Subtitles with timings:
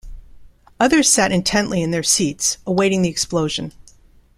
[0.79, 3.71] Others sat intently in their seats, awaiting the explosion.